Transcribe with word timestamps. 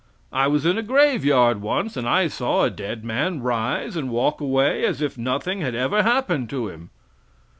I 0.33 0.47
was 0.47 0.65
in 0.65 0.79
a 0.79 0.81
graveyard 0.81 1.61
once, 1.61 1.95
and 1.95 2.09
I 2.09 2.27
saw 2.27 2.63
a 2.63 2.71
dead 2.71 3.05
man 3.05 3.39
rise 3.41 3.95
and 3.95 4.09
walk 4.09 4.41
away 4.41 4.83
as 4.83 4.99
if 4.99 5.15
nothing 5.15 5.61
had 5.61 5.75
ever 5.75 6.01
happened 6.01 6.49
to 6.49 6.69
him!" 6.69 6.89